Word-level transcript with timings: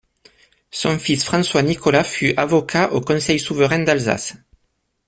Son 0.71 0.97
fils 0.97 1.23
François 1.23 1.61
Nicolas 1.61 2.03
fut 2.03 2.33
avocat 2.35 2.91
au 2.91 3.01
Conseil 3.01 3.37
souverain 3.39 3.83
d'Alsace. 3.83 4.33